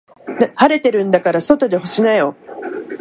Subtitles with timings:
[0.55, 2.35] 晴れてるんだから外で干しなよ。